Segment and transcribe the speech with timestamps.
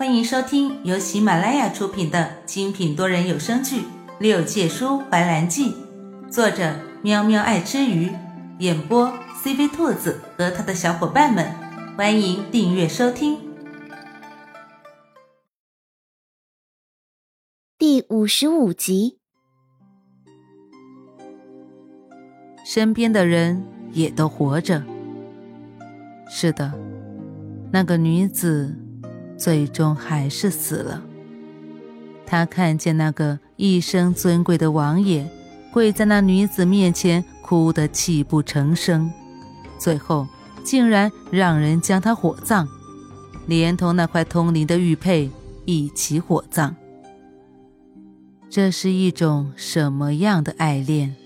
[0.00, 3.82] 欢迎收听由喜马拉雅出品的精品多人有声剧
[4.18, 5.74] 《六界书怀兰记》，
[6.30, 8.10] 作者喵喵爱吃鱼，
[8.60, 9.12] 演播
[9.44, 11.52] CV 兔子和他的小伙伴们。
[11.98, 13.36] 欢迎订阅收听。
[17.76, 19.18] 第五十五集，
[22.64, 23.62] 身边的人
[23.92, 24.82] 也都活着。
[26.30, 26.72] 是的，
[27.70, 28.74] 那个女子。
[29.40, 31.02] 最终还是死了。
[32.26, 35.26] 他看见那个一生尊贵的王爷
[35.72, 39.10] 跪在那女子面前，哭得泣不成声，
[39.78, 40.28] 最后
[40.62, 42.68] 竟然让人将他火葬，
[43.46, 45.30] 连同那块通灵的玉佩
[45.64, 46.76] 一起火葬。
[48.50, 51.16] 这是一种什么样的爱恋？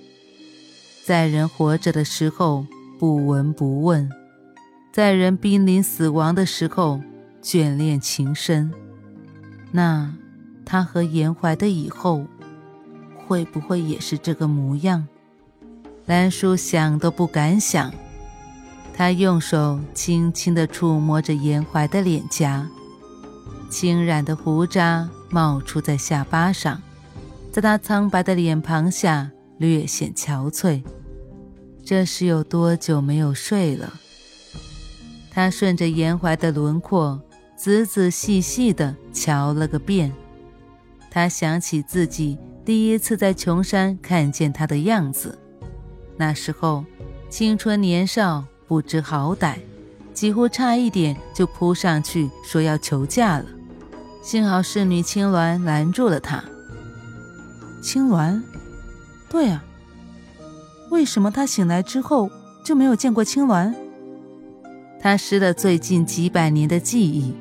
[1.04, 2.64] 在人活着的时候
[2.98, 4.08] 不闻不问，
[4.92, 7.00] 在人濒临死亡的时候。
[7.44, 8.72] 眷恋情深，
[9.70, 10.14] 那
[10.64, 12.24] 他和严怀的以后，
[13.14, 15.06] 会不会也是这个模样？
[16.06, 17.92] 兰叔想都不敢想。
[18.94, 22.66] 他用手轻轻地触摸着严怀的脸颊，
[23.68, 26.80] 轻染的胡渣冒出在下巴上，
[27.52, 30.82] 在他苍白的脸庞下略显憔悴。
[31.84, 33.92] 这是有多久没有睡了？
[35.30, 37.20] 他顺着严怀的轮廓。
[37.64, 40.12] 仔仔细细地瞧了个遍，
[41.10, 45.38] 他想起自己第一次在琼山看见他的样子。
[46.18, 46.84] 那时候
[47.30, 49.54] 青春年少，不知好歹，
[50.12, 53.46] 几乎差一点就扑上去说要求嫁了。
[54.22, 56.44] 幸好侍女青鸾拦住了他。
[57.82, 58.42] 青鸾，
[59.30, 59.64] 对啊，
[60.90, 62.30] 为什么他醒来之后
[62.62, 63.74] 就没有见过青鸾？
[65.00, 67.32] 他失了最近几百年的记忆。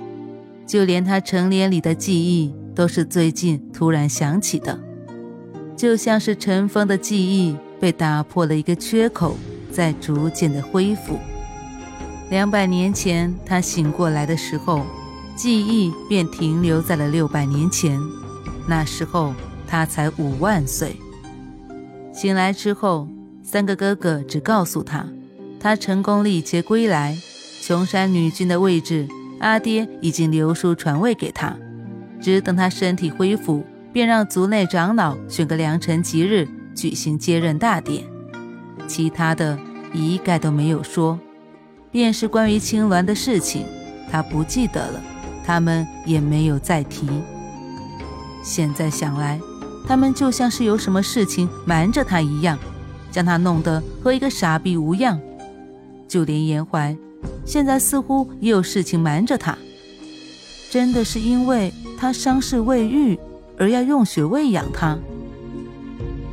[0.74, 4.80] 就连他成年里的记忆都是最近突然想起的，
[5.78, 9.38] 就像是尘封的记忆被打破了一个缺口，
[9.72, 11.20] 在逐渐的恢复。
[12.32, 14.84] 两百年前他醒过来的时候，
[15.36, 18.02] 记忆便停留在了六百年前，
[18.68, 19.32] 那时候
[19.68, 20.96] 他才五万岁。
[22.12, 23.08] 醒来之后，
[23.44, 25.06] 三个哥哥只告诉他，
[25.60, 27.16] 他成功历劫归来，
[27.62, 29.08] 琼山女君的位置。
[29.44, 31.54] 阿爹已经留书传位给他，
[32.22, 38.06] 只等他身体恢复，便让族内长老选个良辰吉日举行接任大典。
[38.88, 39.60] 其他的
[39.94, 41.20] 一概都没有说，
[41.92, 43.66] 便是关于青鸾的事情，
[44.10, 45.02] 他不记得了，
[45.46, 47.06] 他们也没有再提。
[48.42, 49.42] 现在想来，
[49.86, 52.58] 他们就像是有什么事情瞒着他一样，
[53.12, 55.20] 将他弄得和一个傻逼无恙。
[56.08, 56.96] 就连严怀。
[57.46, 59.58] 现在似乎也有事情瞒着他，
[60.70, 63.20] 真的是因为他伤势未愈
[63.58, 64.98] 而要用血喂养他。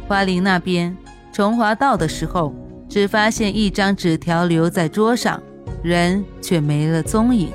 [0.07, 0.97] 花灵那边，
[1.33, 2.55] 重华到的时候，
[2.89, 5.41] 只发现一张纸条留在桌上，
[5.83, 7.51] 人却没了踪影。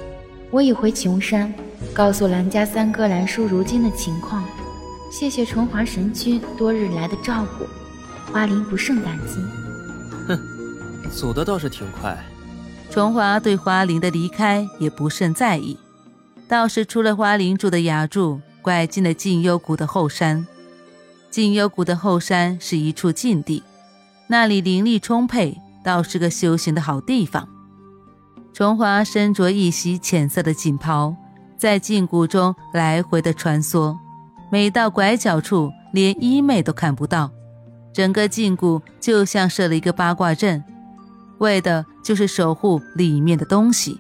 [0.52, 1.54] 我已回琼山，
[1.94, 4.44] 告诉兰家三哥兰叔如今的情况，
[5.12, 7.66] 谢谢重华神君多日来的照顾，
[8.32, 9.40] 花灵不胜感激。
[10.28, 10.40] 哼，
[11.12, 12.18] 走的倒是挺快。
[12.90, 15.78] 崇华对花灵的离开也不甚在意，
[16.48, 20.48] 倒是出了花灵住的雅筑，拐进了静幽谷的后山。
[21.30, 23.62] 静幽谷的后山是一处禁地，
[24.28, 27.50] 那里灵力充沛，倒是个修行的好地方。
[28.54, 31.14] 崇华身着一袭浅色的锦袍，
[31.58, 33.98] 在禁谷中来回的穿梭，
[34.50, 37.30] 每到拐角处，连衣妹都看不到，
[37.94, 40.64] 整个禁谷就像设了一个八卦阵。
[41.40, 44.00] 为的就是守护里面的东西。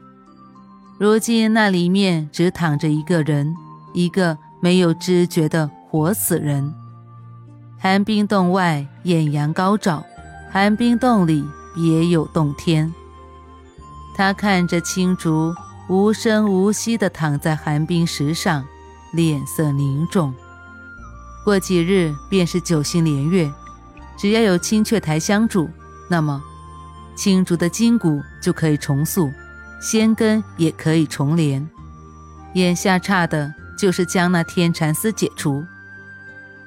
[1.00, 3.56] 如今那里面只躺着一个人，
[3.94, 6.72] 一个没有知觉的活死人。
[7.80, 10.06] 寒冰洞外艳阳高照，
[10.52, 12.94] 寒冰洞里别有洞天。
[14.16, 15.52] 他看着青竹
[15.90, 18.64] 无声无息地躺在寒冰石上，
[19.14, 20.32] 脸色凝重。
[21.44, 23.52] 过几日便是九星连月，
[24.16, 25.68] 只要有青雀台相助，
[26.08, 26.40] 那么。
[27.16, 29.32] 青竹的筋骨就可以重塑，
[29.82, 31.67] 仙根也可以重连。
[32.56, 35.66] 眼下差的就是将那天蚕丝解除。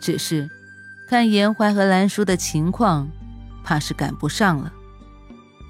[0.00, 0.48] 只是，
[1.06, 3.08] 看严怀和兰叔的情况，
[3.62, 4.72] 怕是赶不上了。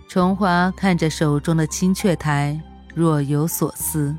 [0.08, 2.60] 崇华看着手中的青雀台，
[2.94, 4.14] 若有所思。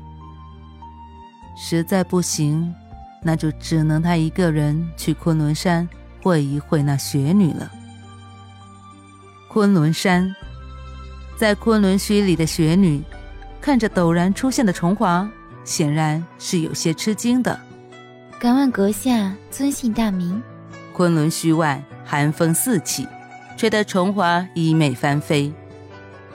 [1.56, 2.74] 实在不行，
[3.22, 5.88] 那就只能他一个人去昆仑山
[6.22, 7.70] 会一会那雪女了。
[9.48, 10.34] 昆仑山。
[11.40, 13.00] 在昆仑虚里的雪女，
[13.62, 15.26] 看着陡然出现的重华，
[15.64, 17.58] 显然是有些吃惊的。
[18.38, 20.42] 敢问阁下尊姓大名？
[20.92, 23.08] 昆仑虚外，寒风四起，
[23.56, 25.50] 吹得重华衣袂翻飞。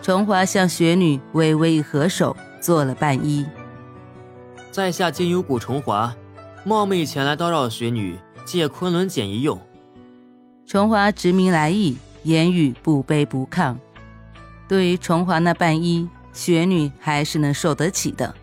[0.02, 3.46] 重华向雪女微微一合手，做了半揖。
[4.72, 6.16] 在下金幽谷重华，
[6.64, 9.62] 冒昧前来叨扰雪女借昆仑简一用。
[10.66, 13.76] 重华直明来意，言语不卑不亢。
[14.68, 18.34] 对于重华那半衣，雪女还是能受得起的。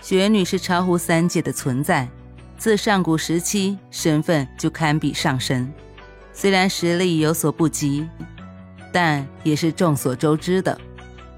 [0.00, 2.08] 雪女是超乎三界的存在，
[2.56, 5.72] 自上古时期身份就堪比上神。
[6.32, 8.06] 虽然实力有所不及，
[8.92, 10.78] 但也是众所周知的。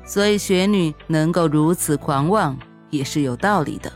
[0.05, 2.59] 所以雪女能够如此狂妄，
[2.91, 3.91] 也是有道理的。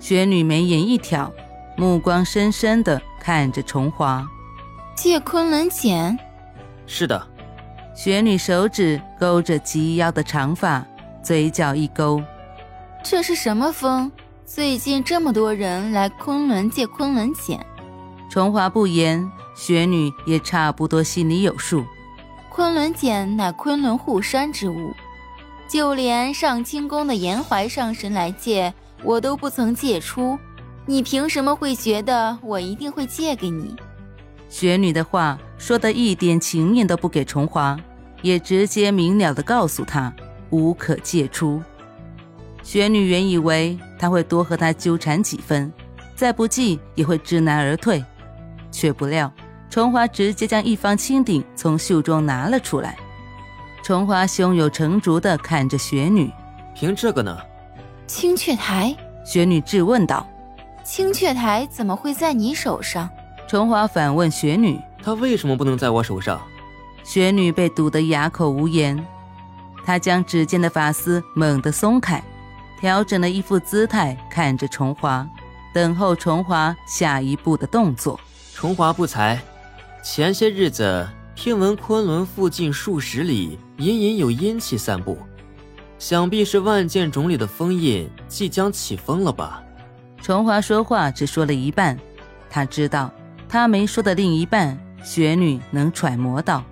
[0.00, 1.30] 雪女眉眼一挑，
[1.76, 4.26] 目光深深地看着重华。
[4.96, 6.18] 借昆仑简？
[6.86, 7.27] 是的。
[7.98, 10.86] 雪女手指勾着及腰的长发，
[11.20, 12.22] 嘴角一勾。
[13.02, 14.08] 这是什么风？
[14.46, 17.58] 最近这么多人来昆仑借昆仑简。
[18.30, 21.84] 重华不言，雪女也差不多心里有数。
[22.48, 24.94] 昆仑简乃昆仑护山之物，
[25.68, 28.72] 就连上清宫的延怀上神来借。
[29.02, 30.38] 我都不曾借出，
[30.86, 33.74] 你凭什么会觉得我一定会借给你？
[34.48, 37.78] 雪女的话说的一点情面都不给重华，
[38.22, 40.12] 也直接明了的告诉他
[40.50, 41.62] 无可借出。
[42.62, 45.72] 雪女原以为他会多和他纠缠几分，
[46.14, 48.04] 再不济也会知难而退，
[48.70, 49.32] 却不料
[49.70, 52.96] 重华直接将一方青鼎从袖中拿了出来。
[53.82, 56.30] 重华胸有成竹的看着雪女，
[56.74, 57.38] 凭这个呢？
[58.06, 58.94] 青雀台，
[59.24, 60.26] 雪女质问道
[60.84, 63.08] ：“青雀台怎么会在你手上？”
[63.46, 66.40] 重华反问雪女：“它为什么不能在我手上？”
[67.08, 69.02] 雪女被堵得哑口无言。
[69.82, 72.22] 她将指尖的发丝猛地松开，
[72.78, 75.26] 调整了一副姿态，看着重华，
[75.72, 78.20] 等候重华下一步的动作。
[78.54, 79.40] 重华不才，
[80.04, 85.16] 前些日子听闻昆仑附近数十里隐隐有阴气散布。
[85.98, 89.62] 想必是万剑冢里的封印即将起风了吧？
[90.20, 91.98] 重华说话只说了一半，
[92.50, 93.10] 他知道
[93.48, 96.62] 他没说的另一半，雪女能揣摩到。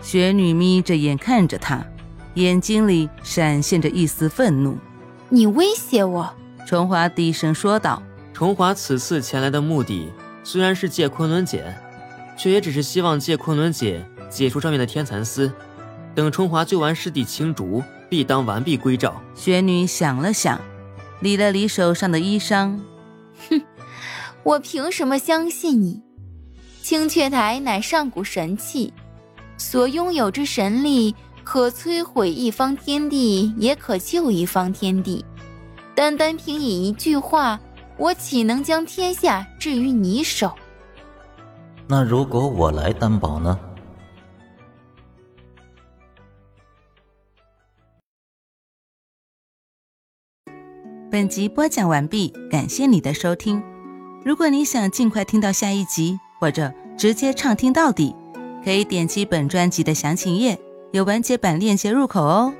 [0.00, 1.84] 雪女眯着眼看着他，
[2.34, 4.76] 眼睛里闪现着一丝愤怒。
[5.28, 6.32] 你威胁我？
[6.66, 8.02] 崇华低声说道。
[8.32, 10.12] 崇华此次前来的目的
[10.44, 11.76] 虽然是借昆仑简，
[12.36, 15.52] 却也只是希望借昆仑简解除上面的天蚕丝。
[16.14, 17.82] 等崇华救完师弟青竹。
[18.10, 19.20] 必当完璧归赵。
[19.34, 20.58] 雪女想了想，
[21.20, 22.78] 理了理手上的衣裳，
[23.50, 23.60] 哼，
[24.42, 26.00] 我凭什么相信你？
[26.80, 28.94] 青雀台乃上古神器，
[29.58, 31.14] 所拥有之神力，
[31.44, 35.24] 可摧毁一方天地，也可救一方天地。
[35.94, 37.60] 单单凭你一句话，
[37.96, 40.54] 我岂能将天下置于你手？
[41.88, 43.58] 那如果我来担保呢？
[51.10, 53.60] 本集播讲完毕，感谢你的收听。
[54.24, 58.14] 如果你想尽快听到下一集，或者直接畅听到底，
[58.64, 60.58] 可以点击本专辑的详情页，
[60.92, 62.52] 有完结版链接入口哦。